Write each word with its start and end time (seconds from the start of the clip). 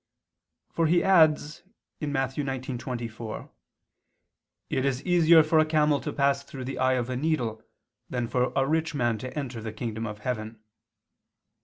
for 0.71 0.87
He 0.87 1.03
adds 1.03 1.61
(Matt. 1.99 2.31
19:24): 2.31 3.51
"It 4.71 4.83
is 4.83 5.03
easier 5.05 5.43
for 5.43 5.59
a 5.59 5.63
camel 5.67 5.99
to 6.01 6.11
pass 6.11 6.41
through 6.41 6.65
the 6.65 6.79
eye 6.79 6.93
of 6.93 7.11
a 7.11 7.15
needle, 7.15 7.61
than 8.09 8.27
for 8.27 8.51
a 8.55 8.65
rich 8.65 8.95
man 8.95 9.19
to 9.19 9.27
enter 9.37 9.59
into 9.59 9.61
the 9.61 9.73
kingdom 9.73 10.07
of 10.07 10.17
heaven." 10.17 10.59